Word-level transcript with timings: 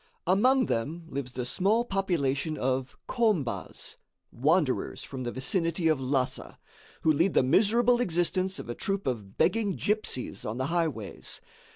Among 0.25 0.65
them 0.65 1.03
lives 1.09 1.33
the 1.33 1.45
small 1.45 1.85
population 1.85 2.57
of 2.57 2.97
Khombas, 3.07 3.97
wanderers 4.31 5.03
from 5.03 5.21
the 5.25 5.31
vicinity 5.31 5.87
of 5.89 5.99
Lhassa, 5.99 6.57
who 7.03 7.13
lead 7.13 7.35
the 7.35 7.43
miserable 7.43 8.01
existence 8.01 8.57
of 8.57 8.67
a 8.67 8.73
troupe 8.73 9.05
of 9.05 9.37
begging 9.37 9.75
gipsies 9.75 10.43
on 10.43 10.57
the 10.57 10.65
highways. 10.73 11.39